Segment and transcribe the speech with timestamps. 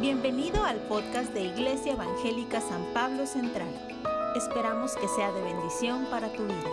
[0.00, 3.68] Bienvenido al podcast de Iglesia Evangélica San Pablo Central.
[4.34, 6.70] Esperamos que sea de bendición para tu vida.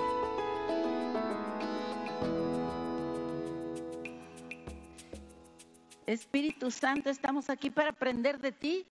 [6.08, 8.88] Espíritu Santo, estamos aquí para aprender de ti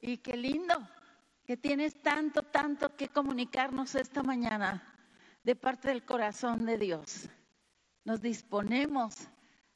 [0.00, 0.74] y qué lindo
[1.44, 4.82] que tienes tanto, tanto que comunicarnos esta mañana
[5.44, 7.28] de parte del corazón de Dios.
[8.04, 9.28] Nos disponemos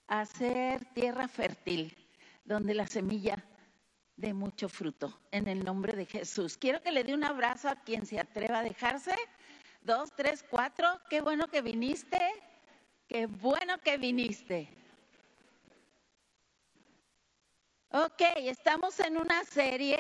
[0.09, 1.97] a ser tierra fértil
[2.45, 3.43] donde la semilla
[4.17, 6.57] de mucho fruto en el nombre de Jesús.
[6.57, 9.15] Quiero que le dé un abrazo a quien se atreva a dejarse.
[9.83, 11.01] Dos, tres, cuatro.
[11.11, 12.21] Qué bueno que viniste.
[13.09, 14.69] Qué bueno que viniste.
[17.91, 19.99] Ok, estamos en una serie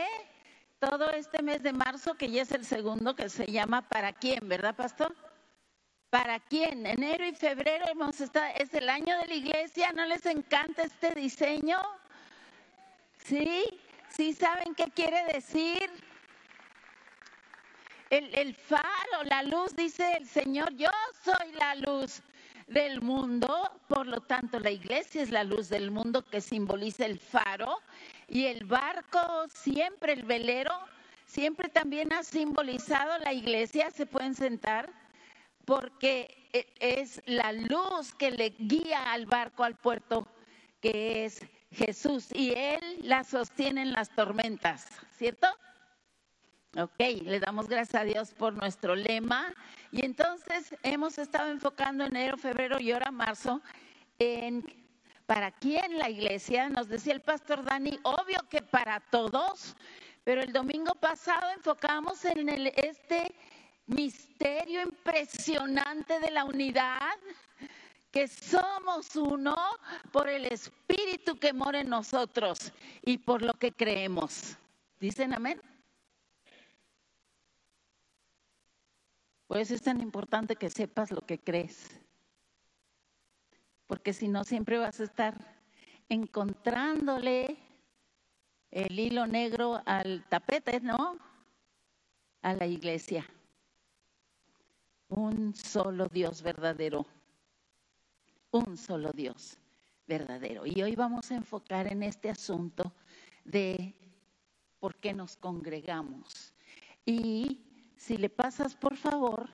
[0.80, 4.48] todo este mes de marzo, que ya es el segundo, que se llama ¿Para quién?
[4.48, 5.14] ¿Verdad, pastor?
[6.10, 6.86] ¿Para quién?
[6.86, 11.14] Enero y febrero hemos estado, es el año de la iglesia, ¿no les encanta este
[11.14, 11.78] diseño?
[13.18, 13.80] ¿Sí?
[14.16, 15.90] ¿Sí saben qué quiere decir?
[18.10, 20.88] El, el, faro, la luz, dice el Señor, yo
[21.24, 22.22] soy la luz
[22.68, 27.18] del mundo, por lo tanto la iglesia es la luz del mundo que simboliza el
[27.18, 27.80] faro
[28.28, 29.18] y el barco,
[29.52, 30.78] siempre el velero,
[31.26, 34.92] siempre también ha simbolizado la iglesia, se pueden sentar,
[35.64, 40.28] porque e, es la luz que le guía al barco al puerto,
[40.80, 41.40] que es
[41.74, 45.46] Jesús y Él la sostiene en las tormentas, ¿cierto?
[46.76, 49.54] Ok, le damos gracias a Dios por nuestro lema.
[49.92, 53.62] Y entonces hemos estado enfocando enero, febrero y ahora marzo
[54.18, 54.64] en
[55.26, 56.68] para quién la iglesia.
[56.68, 59.76] Nos decía el pastor Dani, obvio que para todos,
[60.24, 63.34] pero el domingo pasado enfocamos en el, este
[63.86, 67.18] misterio impresionante de la unidad
[68.14, 69.56] que somos uno
[70.12, 74.56] por el Espíritu que mora en nosotros y por lo que creemos.
[75.00, 75.60] ¿Dicen amén?
[79.48, 81.90] Pues es tan importante que sepas lo que crees,
[83.88, 85.34] porque si no siempre vas a estar
[86.08, 87.56] encontrándole
[88.70, 91.18] el hilo negro al tapete, ¿no?
[92.42, 93.28] A la iglesia.
[95.08, 97.06] Un solo Dios verdadero
[98.54, 99.58] un solo Dios
[100.06, 100.64] verdadero.
[100.64, 102.92] Y hoy vamos a enfocar en este asunto
[103.44, 103.94] de
[104.78, 106.54] por qué nos congregamos.
[107.04, 107.60] Y
[107.96, 109.50] si le pasas, por favor,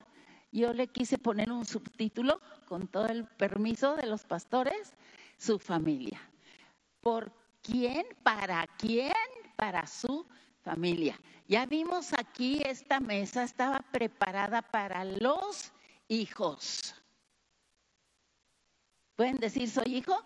[0.51, 4.93] yo le quise poner un subtítulo con todo el permiso de los pastores,
[5.37, 6.21] su familia.
[6.99, 7.31] ¿Por
[7.63, 8.05] quién?
[8.21, 9.13] ¿Para quién?
[9.55, 10.27] Para su
[10.61, 11.19] familia.
[11.47, 15.71] Ya vimos aquí esta mesa estaba preparada para los
[16.07, 17.00] hijos.
[19.21, 20.19] ¿Pueden decir soy hijo?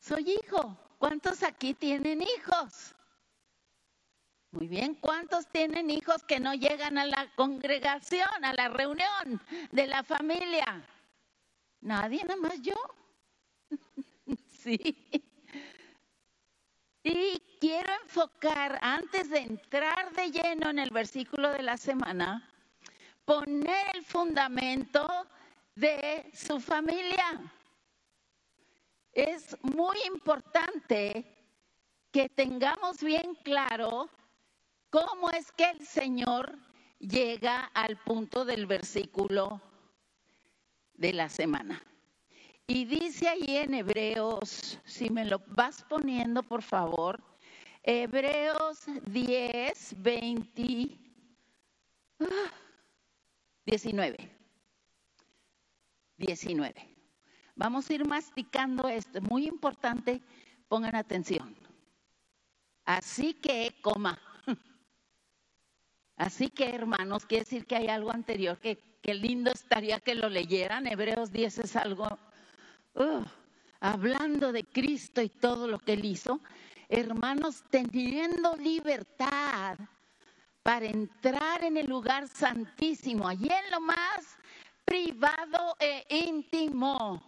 [0.00, 0.76] Soy hijo.
[0.98, 2.96] ¿Cuántos aquí tienen hijos?
[4.50, 9.40] Muy bien, ¿cuántos tienen hijos que no llegan a la congregación, a la reunión
[9.70, 10.84] de la familia?
[11.80, 12.74] Nadie, nada más yo.
[14.60, 15.22] sí.
[17.04, 22.50] Y quiero enfocar, antes de entrar de lleno en el versículo de la semana,
[23.24, 25.28] poner el fundamento
[25.74, 27.40] de su familia.
[29.12, 31.24] Es muy importante
[32.10, 34.08] que tengamos bien claro
[34.90, 36.58] cómo es que el Señor
[36.98, 39.60] llega al punto del versículo
[40.94, 41.82] de la semana.
[42.66, 47.20] Y dice ahí en Hebreos, si me lo vas poniendo por favor,
[47.82, 50.98] Hebreos 10, 20,
[53.66, 54.41] 19.
[56.16, 56.92] 19.
[57.54, 60.22] Vamos a ir masticando esto, muy importante,
[60.68, 61.54] pongan atención.
[62.84, 64.18] Así que, coma.
[66.16, 68.78] Así que, hermanos, quiere decir que hay algo anterior, que,
[69.14, 70.86] lindo estaría que lo leyeran.
[70.86, 72.08] Hebreos 10 es algo,
[73.80, 76.40] hablando de Cristo y todo lo que él hizo.
[76.88, 79.78] Hermanos, teniendo libertad
[80.62, 84.38] para entrar en el lugar santísimo, allí en lo más
[84.92, 87.22] privado e íntimo.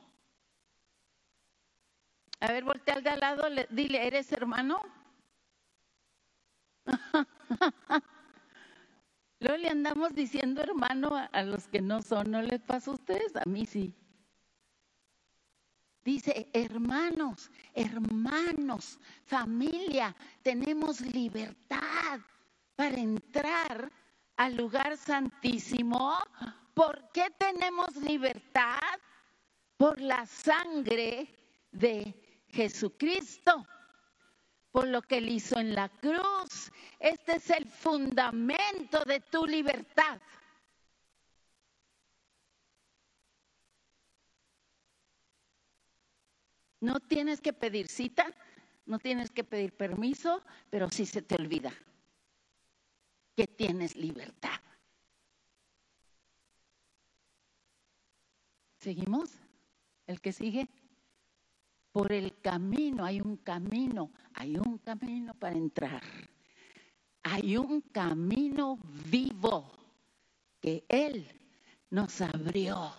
[2.40, 4.82] A ver, voltea al de al lado, dile, ¿eres hermano?
[9.40, 12.94] Luego le andamos diciendo hermano a, a los que no son, ¿no les pasa a
[12.94, 13.34] ustedes?
[13.34, 13.94] A mí sí.
[16.04, 22.20] Dice, hermanos, hermanos, familia, tenemos libertad
[22.76, 23.90] para entrar
[24.36, 26.14] al lugar santísimo
[26.74, 28.80] ¿Por qué tenemos libertad?
[29.76, 31.28] Por la sangre
[31.70, 33.66] de Jesucristo.
[34.70, 36.72] por lo que él hizo en la cruz.
[36.98, 40.20] Este es el fundamento de tu libertad.
[46.80, 48.26] No tienes que pedir cita,
[48.84, 51.72] no tienes que pedir permiso, pero sí se te olvida
[53.36, 54.53] que tienes libertad.
[58.84, 59.30] ¿Seguimos?
[60.06, 60.68] ¿El que sigue?
[61.90, 66.02] Por el camino, hay un camino, hay un camino para entrar.
[67.22, 68.78] Hay un camino
[69.10, 69.72] vivo
[70.60, 71.26] que Él
[71.88, 72.92] nos abrió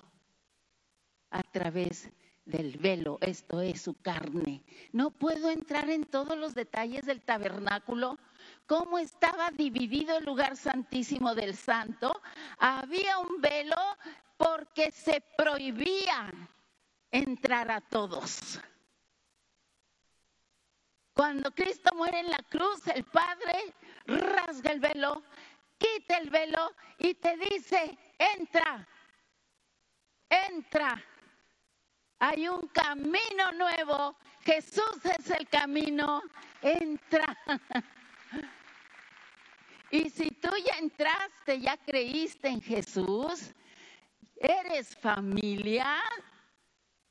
[1.30, 2.10] a través
[2.46, 4.64] del velo, esto es su carne.
[4.92, 8.18] No puedo entrar en todos los detalles del tabernáculo,
[8.66, 12.12] cómo estaba dividido el lugar santísimo del santo.
[12.58, 13.76] Había un velo
[14.38, 16.32] porque se prohibía
[17.12, 18.60] entrar a todos.
[21.14, 23.74] Cuando Cristo muere en la cruz, el Padre
[24.06, 25.24] rasga el velo,
[25.78, 28.86] quita el velo y te dice, entra,
[30.30, 31.02] entra
[32.20, 34.16] hay un camino nuevo.
[34.42, 36.22] Jesús es el camino.
[36.62, 37.38] Entra.
[39.92, 43.54] Y si tú ya entraste, ya creíste en Jesús,
[44.36, 46.02] eres familia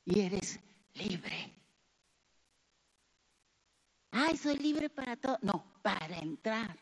[0.05, 0.59] y eres
[0.93, 1.53] libre.
[4.11, 5.37] Ay, soy libre para todo.
[5.41, 6.77] No, para entrar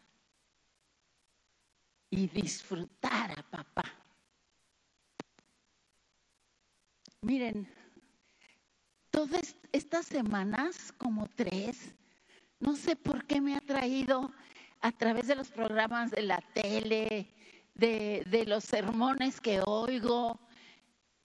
[2.09, 3.85] y disfrutar a papá.
[7.21, 7.67] Miren,
[9.09, 11.95] todas estas semanas, como tres,
[12.59, 14.31] no sé por qué me ha traído
[14.81, 17.33] a través de los programas de la tele,
[17.75, 20.39] de, los sermones que oigo,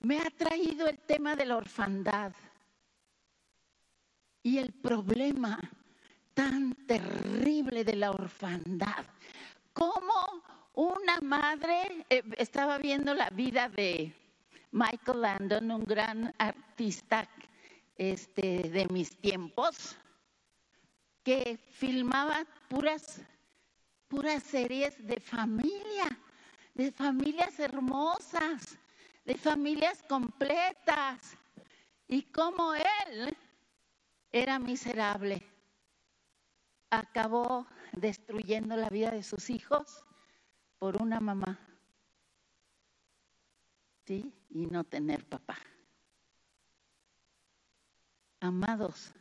[0.01, 2.33] me ha traído el tema de la orfandad
[4.43, 5.59] y el problema
[6.35, 9.05] tan terrible de la orfandad.
[9.73, 10.43] Cómo
[10.75, 14.15] una madre, eh, estaba viendo la vida de
[14.71, 17.29] Michael Landon, un gran artista
[17.97, 19.97] este, de mis tiempos,
[21.25, 23.21] que filmaba puras,
[24.07, 26.07] puras series de familia,
[26.79, 28.79] de familias hermosas,
[29.25, 31.37] de familias completas.
[32.07, 33.37] Y como él
[34.31, 35.43] era miserable,
[36.89, 40.05] acabó destruyendo la vida de sus hijos
[40.79, 41.59] por una mamá.
[44.07, 44.33] ¿Sí?
[44.49, 45.59] Y no tener papá.
[48.39, 49.13] Amados,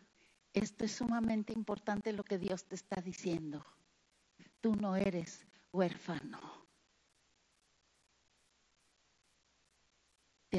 [0.54, 3.66] esto es sumamente importante lo que Dios te está diciendo.
[4.62, 6.67] Tú no eres huérfano.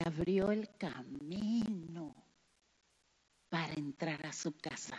[0.00, 2.14] Abrió el camino
[3.48, 4.98] para entrar a su casa.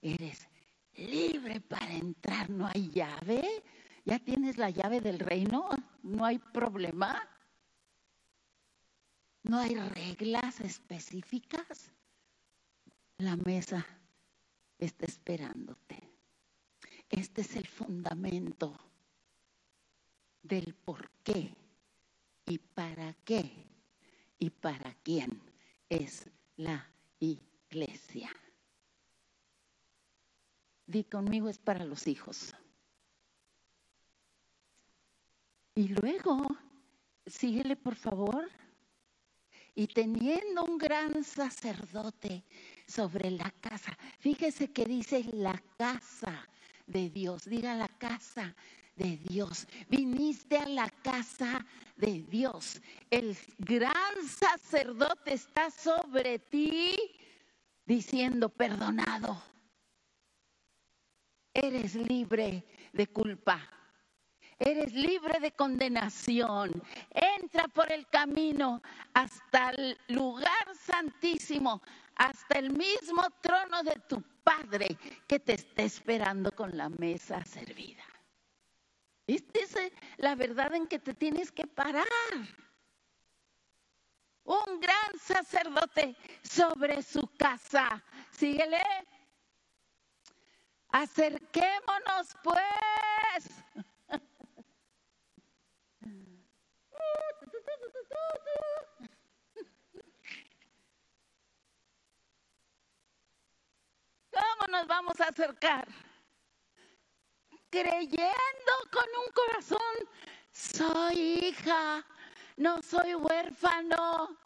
[0.00, 0.48] Eres
[0.94, 3.62] libre para entrar, no hay llave.
[4.04, 5.68] Ya tienes la llave del reino,
[6.02, 7.28] no hay problema.
[9.42, 11.90] No hay reglas específicas.
[13.18, 13.86] La mesa
[14.78, 16.10] está esperándote.
[17.10, 18.78] Este es el fundamento
[20.42, 21.59] del por qué
[22.50, 23.48] y para qué
[24.40, 25.40] y para quién
[25.88, 26.84] es la
[27.20, 28.28] iglesia.
[30.84, 32.52] Di conmigo es para los hijos.
[35.76, 36.44] Y luego,
[37.24, 38.50] síguele por favor
[39.76, 42.44] y teniendo un gran sacerdote
[42.88, 43.96] sobre la casa.
[44.18, 46.48] Fíjese que dice la casa
[46.84, 48.56] de Dios, diga la casa
[49.00, 49.66] de Dios.
[49.88, 51.64] Viniste a la casa
[51.96, 52.80] de Dios.
[53.10, 56.94] El gran sacerdote está sobre ti
[57.86, 59.42] diciendo, perdonado.
[61.52, 63.60] Eres libre de culpa
[64.60, 66.82] eres libre de condenación.
[67.10, 68.82] Entra por el camino
[69.14, 71.82] hasta el lugar santísimo,
[72.14, 78.04] hasta el mismo trono de tu Padre que te está esperando con la mesa servida.
[79.34, 82.04] Esta es la verdad en que te tienes que parar.
[84.42, 88.02] Un gran sacerdote sobre su casa.
[88.32, 88.82] Síguele.
[90.88, 93.46] Acerquémonos pues
[104.32, 105.86] ¿Cómo nos vamos a acercar?
[107.70, 110.08] Creyendo con un corazón,
[110.50, 112.04] soy hija,
[112.56, 114.36] no soy huérfano.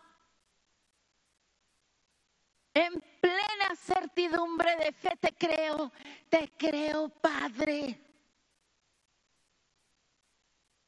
[2.75, 5.91] En plena certidumbre de fe, te creo,
[6.29, 7.99] te creo, Padre.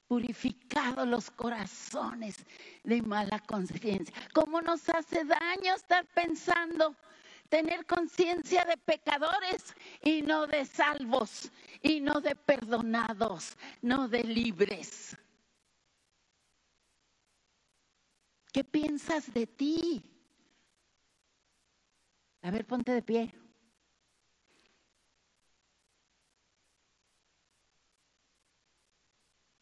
[0.06, 2.44] Purificado los corazones
[2.84, 4.14] de mala conciencia.
[4.34, 6.94] ¿Cómo nos hace daño estar pensando?
[7.46, 11.50] Tener conciencia de pecadores y no de salvos,
[11.82, 15.16] y no de perdonados, no de libres.
[18.52, 20.02] ¿Qué piensas de ti?
[22.42, 23.34] A ver, ponte de pie.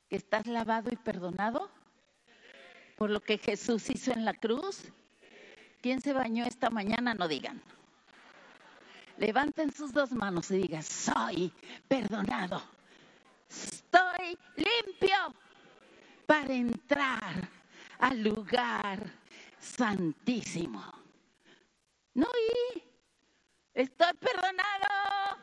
[0.08, 1.70] ¿Que estás lavado y perdonado
[2.96, 4.92] por lo que Jesús hizo en la cruz?
[5.84, 7.12] ¿Quién se bañó esta mañana?
[7.12, 7.60] No digan.
[9.18, 11.52] Levanten sus dos manos y digan, soy
[11.86, 12.62] perdonado.
[13.50, 15.34] Estoy limpio
[16.24, 17.50] para entrar
[17.98, 18.98] al lugar
[19.60, 20.82] santísimo.
[22.14, 22.28] No,
[22.74, 22.82] y
[23.74, 25.36] estoy perdonado.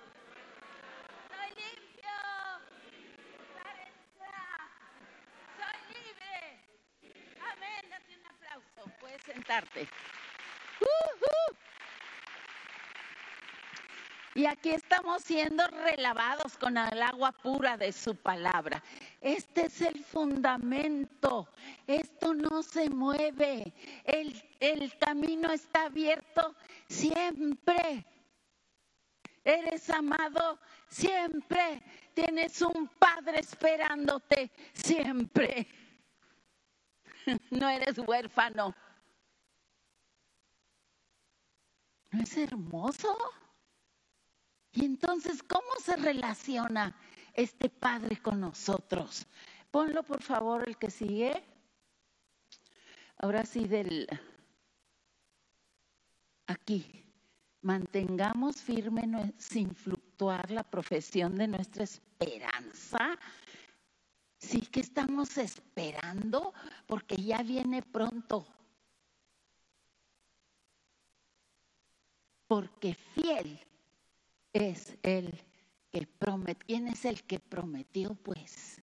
[1.29, 2.17] Estoy limpio
[3.53, 4.59] para entrar.
[5.55, 6.65] Soy libre.
[7.53, 7.89] Amén.
[7.91, 8.91] Date un aplauso.
[8.99, 9.87] Puedes sentarte.
[14.33, 18.81] Y aquí estamos siendo relavados con el agua pura de su palabra.
[19.19, 21.49] Este es el fundamento.
[21.85, 23.73] Esto no se mueve.
[24.05, 26.55] El, el camino está abierto
[26.87, 28.05] siempre.
[29.43, 31.81] Eres amado siempre.
[32.13, 35.67] Tienes un padre esperándote siempre.
[37.51, 38.73] No eres huérfano.
[42.11, 43.17] ¿No es hermoso?
[44.73, 46.95] Y entonces, ¿cómo se relaciona
[47.33, 49.27] este Padre con nosotros?
[49.69, 51.43] Ponlo, por favor, el que sigue.
[53.17, 54.07] Ahora sí, del...
[56.47, 56.97] Aquí.
[57.63, 63.19] Mantengamos firme sin fluctuar la profesión de nuestra esperanza.
[64.39, 66.55] Sí que estamos esperando
[66.87, 68.47] porque ya viene pronto.
[72.51, 73.65] Porque fiel
[74.51, 75.41] es el
[75.89, 76.65] que prometió.
[76.67, 78.81] ¿Quién es el que prometió, pues?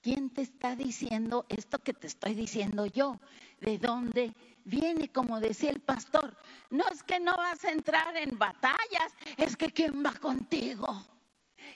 [0.00, 3.18] ¿Quién te está diciendo esto que te estoy diciendo yo?
[3.60, 5.10] ¿De dónde viene?
[5.10, 6.36] Como decía el pastor,
[6.70, 10.86] no es que no vas a entrar en batallas, es que ¿quién va contigo?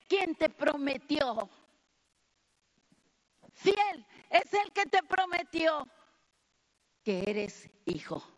[0.07, 1.51] ¿Quién te prometió?
[3.53, 5.89] Fiel es el que te prometió
[7.03, 8.34] que eres hijo.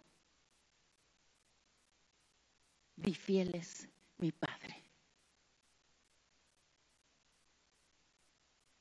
[3.07, 4.83] Di fieles mi Padre.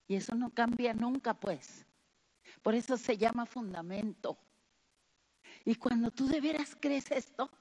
[0.07, 1.85] Y eso no cambia nunca, pues.
[2.63, 4.35] Por eso se llama fundamento.
[5.63, 7.51] Y cuando tú de veras crees esto,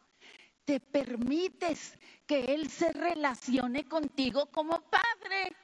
[0.64, 5.54] te permites que Él se relacione contigo como Padre.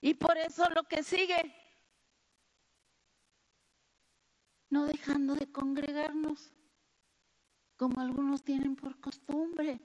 [0.00, 1.52] Y por eso lo que sigue,
[4.70, 6.52] no dejando de congregarnos
[7.76, 9.80] como algunos tienen por costumbre.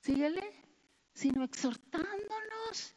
[0.00, 0.42] Síguele,
[1.14, 2.96] sino exhortándonos.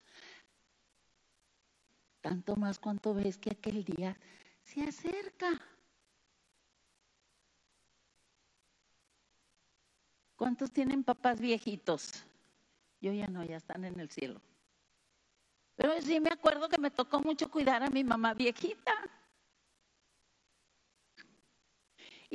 [2.21, 4.17] Tanto más cuanto ves que aquel día
[4.63, 5.59] se acerca.
[10.35, 12.25] ¿Cuántos tienen papás viejitos?
[13.01, 14.41] Yo ya no, ya están en el cielo.
[15.75, 18.93] Pero sí me acuerdo que me tocó mucho cuidar a mi mamá viejita.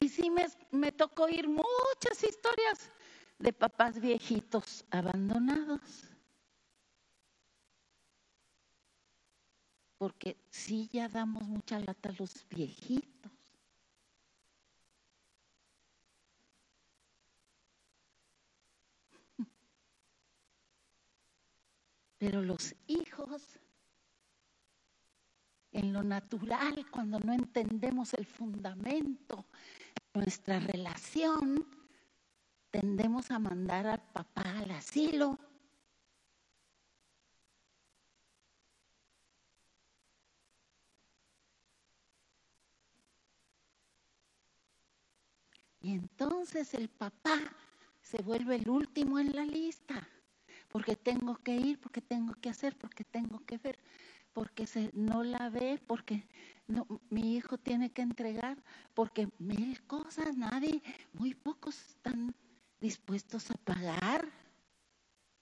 [0.00, 0.30] Y sí
[0.70, 2.92] me, tocó oír muchas historias
[3.40, 5.80] de papás viejitos abandonados.
[9.98, 13.32] Porque sí ya damos mucha lata a los viejitos.
[22.18, 23.58] Pero los hijos,
[25.72, 29.46] en lo natural, cuando no entendemos el fundamento
[30.14, 31.66] nuestra relación,
[32.70, 35.38] tendemos a mandar al papá al asilo.
[45.80, 47.38] Y entonces el papá
[48.02, 50.06] se vuelve el último en la lista,
[50.68, 53.78] porque tengo que ir, porque tengo que hacer, porque tengo que ver,
[54.32, 56.26] porque se, no la ve, porque
[56.66, 58.62] no, mi hijo tiene que entregar
[58.94, 60.82] porque mil cosas, nadie,
[61.14, 62.34] muy pocos están
[62.80, 64.28] dispuestos a pagar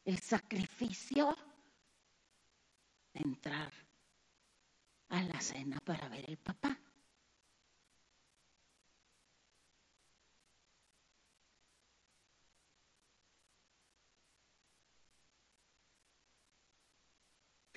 [0.04, 1.36] el sacrificio
[3.12, 3.72] de entrar
[5.08, 6.78] a la cena para ver el papá.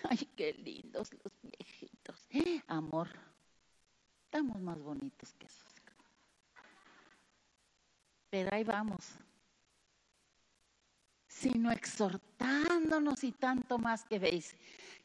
[0.03, 2.27] Ay, qué lindos los viejitos.
[2.67, 3.09] Amor,
[4.25, 5.79] estamos más bonitos que esos.
[8.29, 9.07] Pero ahí vamos.
[11.27, 14.55] Sino exhortándonos y tanto más que veis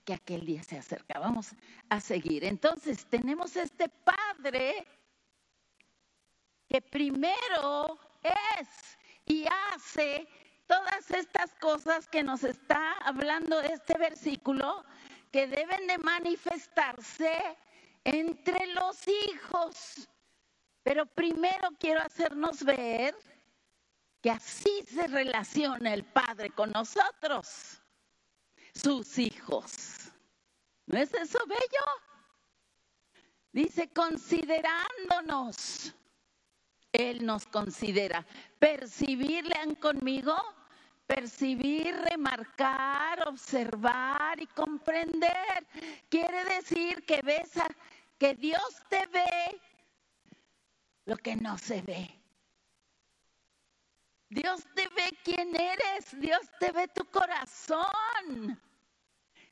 [0.04, 1.18] que aquel día se acerca.
[1.18, 1.52] Vamos
[1.88, 2.44] a seguir.
[2.44, 4.86] Entonces, tenemos este Padre
[6.68, 10.26] que primero es y hace
[10.66, 14.84] todas estas cosas que nos está hablando este versículo,
[15.30, 17.56] que deben de manifestarse
[18.04, 20.08] entre los hijos.
[20.82, 23.16] Pero primero quiero hacernos ver
[24.20, 27.82] que así se relaciona el Padre con nosotros,
[28.74, 30.12] sus hijos.
[30.86, 31.84] ¿No es eso bello?
[33.52, 35.94] Dice, considerándonos
[36.94, 38.24] él nos considera.
[38.58, 40.34] Percibir, lean conmigo,
[41.06, 45.66] percibir, remarcar, observar y comprender.
[46.08, 47.50] Quiere decir que ves
[48.16, 49.60] que Dios te ve
[51.04, 52.08] lo que no se ve.
[54.28, 58.60] Dios te ve quién eres, Dios te ve tu corazón.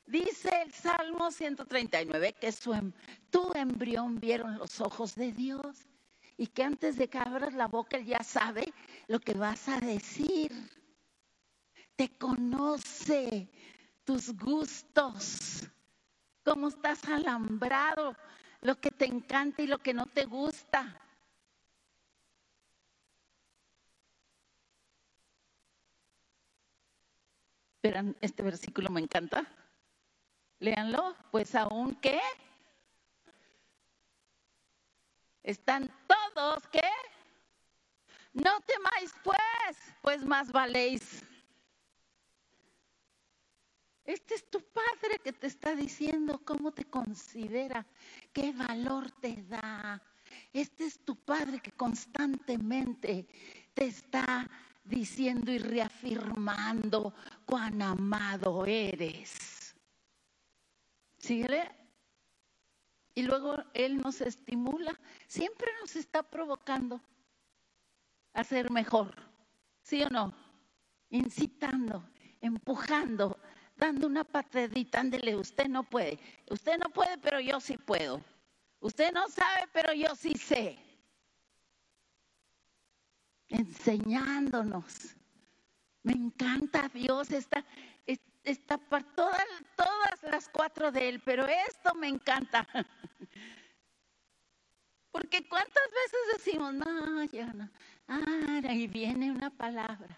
[0.05, 2.91] Dice el Salmo 139 que su, em,
[3.29, 5.85] tu embrión vieron los ojos de Dios
[6.37, 8.73] y que antes de que abras la boca él ya sabe
[9.07, 10.51] lo que vas a decir.
[11.95, 13.49] Te conoce
[14.03, 15.69] tus gustos,
[16.43, 18.15] cómo estás alambrado,
[18.61, 20.99] lo que te encanta y lo que no te gusta.
[27.83, 29.45] Verán, este versículo me encanta.
[30.59, 32.17] Léanlo, pues aún que
[35.43, 36.89] están todos, ¿qué?
[38.33, 41.23] No temáis pues, pues más valéis.
[44.05, 47.85] Este es tu padre que te está diciendo cómo te considera,
[48.33, 50.01] qué valor te da.
[50.51, 53.27] Este es tu padre que constantemente
[53.73, 54.49] te está
[54.83, 57.13] diciendo y reafirmando
[57.45, 59.75] cuán amado eres.
[61.17, 61.82] Síguele.
[63.15, 66.99] Y luego Él nos estimula, siempre nos está provocando
[68.33, 69.15] a ser mejor,
[69.81, 70.33] ¿sí o no?
[71.09, 72.03] Incitando,
[72.41, 73.39] empujando,
[73.75, 78.23] dando una patadita, ándele, usted no puede, usted no puede, pero yo sí puedo.
[78.79, 80.77] Usted no sabe, pero yo sí sé.
[83.47, 85.15] Enseñándonos.
[86.01, 87.63] Me encanta Dios, está,
[88.43, 89.45] está para todas,
[89.77, 89.92] todas
[90.33, 92.67] las cuatro de Él, pero esto me encanta.
[95.11, 97.53] Porque cuántas veces decimos, no, ya.
[98.07, 100.17] Ah, ahí viene una palabra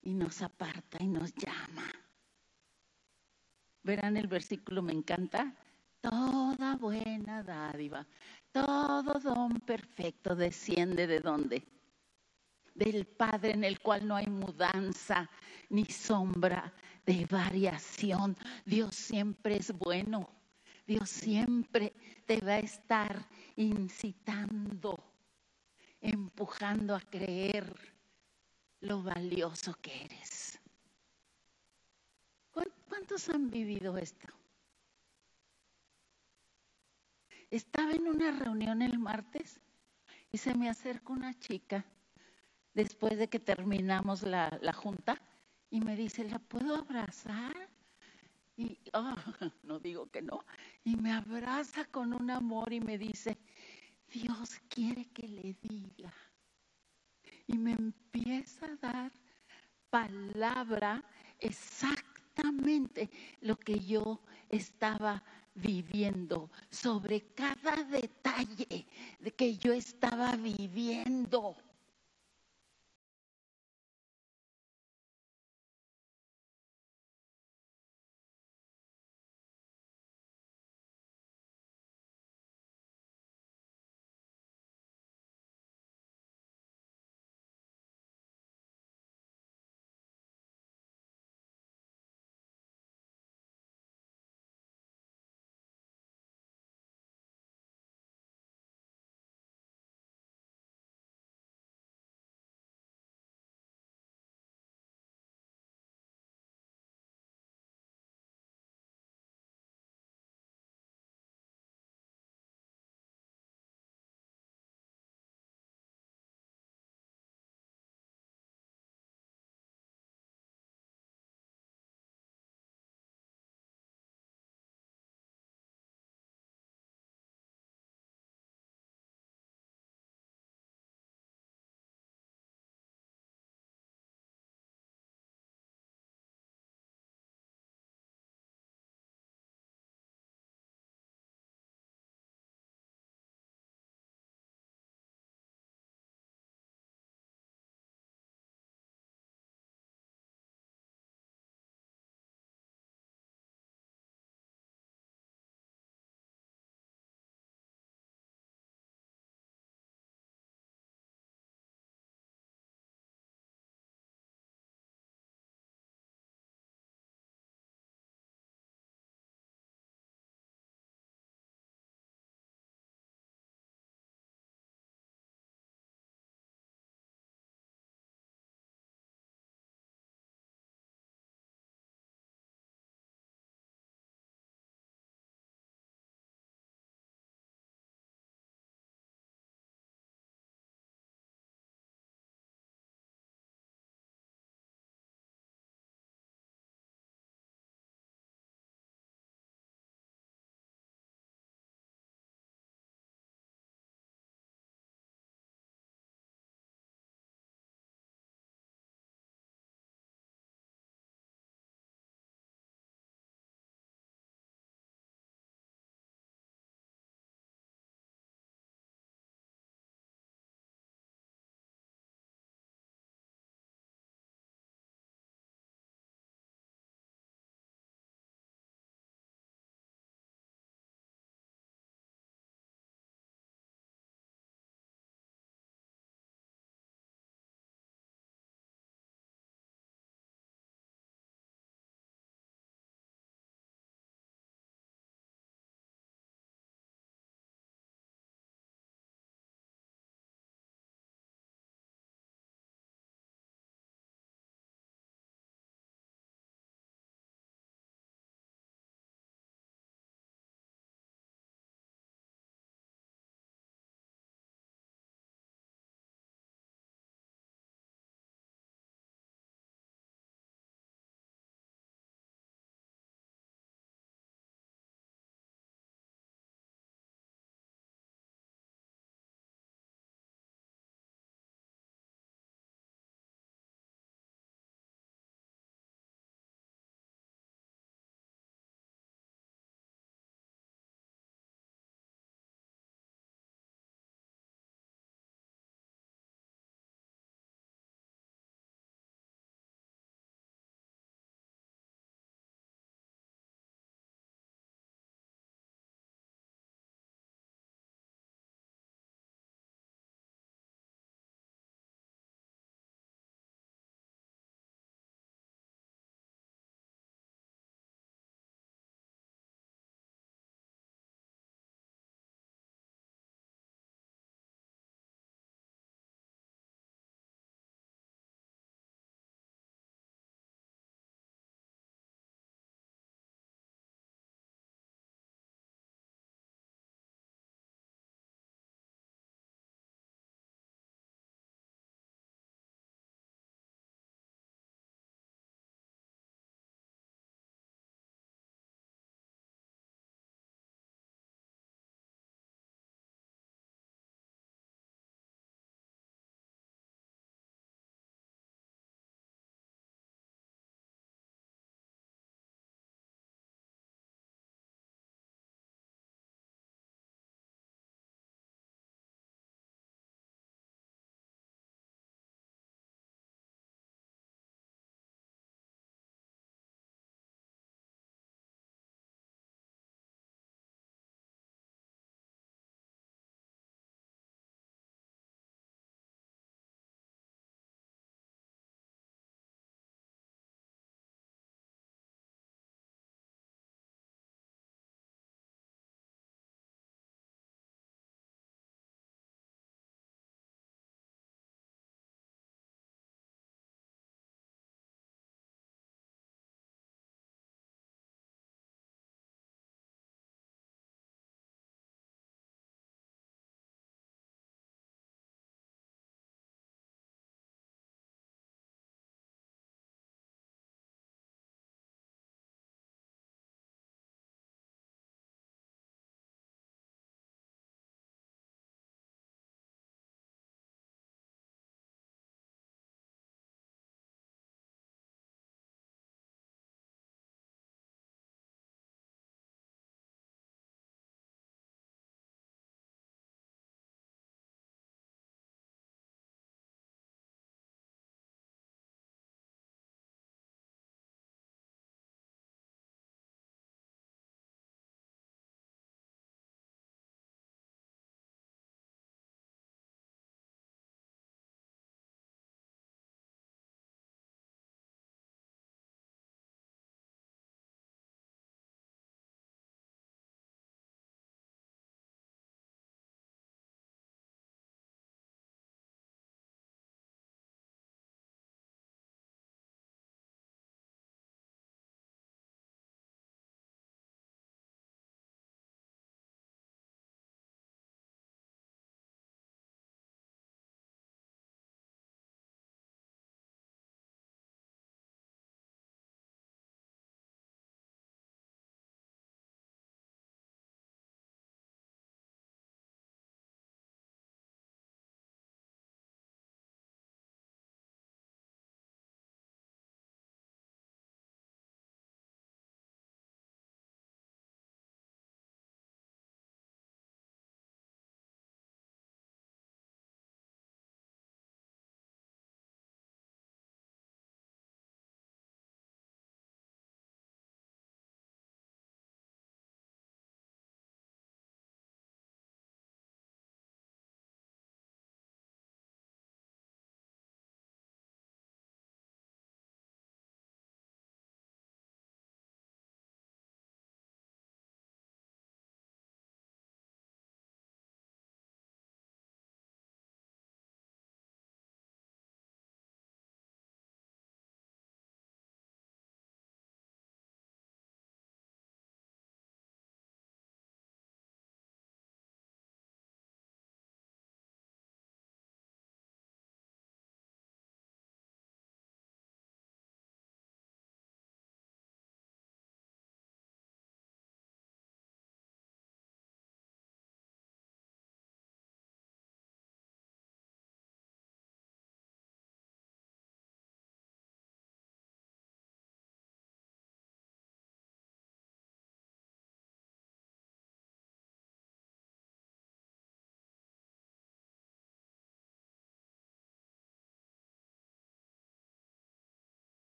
[0.00, 1.84] y nos aparta y nos llama.
[3.82, 5.54] Verán el versículo, me encanta.
[6.00, 8.06] Toda buena dádiva,
[8.52, 11.62] todo don perfecto desciende de dónde?
[12.74, 15.28] Del Padre en el cual no hay mudanza
[15.68, 16.72] ni sombra
[17.08, 18.36] de variación.
[18.66, 20.28] Dios siempre es bueno.
[20.86, 21.94] Dios siempre
[22.26, 24.94] te va a estar incitando,
[26.02, 27.74] empujando a creer
[28.80, 30.60] lo valioso que eres.
[32.52, 34.28] ¿Cuántos han vivido esto?
[37.50, 39.60] Estaba en una reunión el martes
[40.30, 41.86] y se me acerca una chica
[42.74, 45.22] después de que terminamos la, la junta
[45.70, 47.54] y me dice, ¿la puedo abrazar?
[48.56, 49.14] Y oh,
[49.62, 50.44] no digo que no.
[50.84, 53.38] Y me abraza con un amor y me dice,
[54.12, 56.12] Dios quiere que le diga.
[57.46, 59.12] Y me empieza a dar
[59.90, 61.02] palabra
[61.38, 65.22] exactamente lo que yo estaba
[65.54, 68.86] viviendo, sobre cada detalle
[69.18, 71.56] de que yo estaba viviendo.